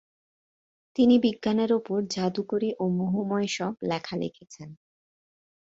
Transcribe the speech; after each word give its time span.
তিনি 0.95 1.15
বিজ্ঞানের 1.19 1.71
ওপর 1.73 1.97
জাদুকরী 2.07 2.69
ও 2.79 2.83
মোহময় 2.97 3.49
সব 3.49 3.73
লেখা 3.83 4.15
লিখেছেন। 4.17 4.69